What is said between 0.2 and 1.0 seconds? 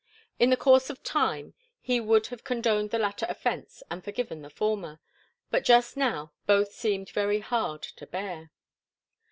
In the course